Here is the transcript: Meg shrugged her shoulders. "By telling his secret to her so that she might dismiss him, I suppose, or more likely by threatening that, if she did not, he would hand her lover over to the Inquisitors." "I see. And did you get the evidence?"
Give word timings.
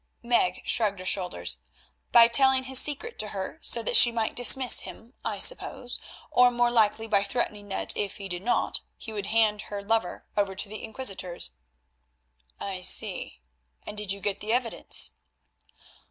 Meg 0.23 0.63
shrugged 0.65 0.97
her 0.97 1.05
shoulders. 1.05 1.59
"By 2.11 2.27
telling 2.27 2.63
his 2.63 2.79
secret 2.81 3.19
to 3.19 3.27
her 3.27 3.59
so 3.61 3.83
that 3.83 3.95
she 3.95 4.11
might 4.11 4.35
dismiss 4.35 4.79
him, 4.79 5.13
I 5.23 5.37
suppose, 5.37 5.99
or 6.31 6.49
more 6.49 6.71
likely 6.71 7.05
by 7.05 7.23
threatening 7.23 7.67
that, 7.67 7.95
if 7.95 8.15
she 8.17 8.27
did 8.27 8.41
not, 8.41 8.81
he 8.97 9.13
would 9.13 9.27
hand 9.27 9.61
her 9.69 9.83
lover 9.83 10.25
over 10.35 10.55
to 10.55 10.67
the 10.67 10.83
Inquisitors." 10.83 11.51
"I 12.59 12.81
see. 12.81 13.37
And 13.85 13.95
did 13.95 14.11
you 14.11 14.21
get 14.21 14.39
the 14.39 14.51
evidence?" 14.51 15.11